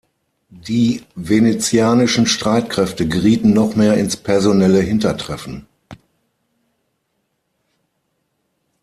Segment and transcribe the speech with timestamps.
[0.63, 5.67] Die venezianischen Streitkräfte gerieten noch mehr ins personelle Hintertreffen.